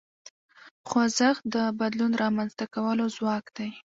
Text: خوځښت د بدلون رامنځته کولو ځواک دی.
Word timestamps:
خوځښت 0.89 1.43
د 1.55 1.57
بدلون 1.79 2.11
رامنځته 2.23 2.65
کولو 2.73 3.05
ځواک 3.15 3.45
دی. 3.57 3.69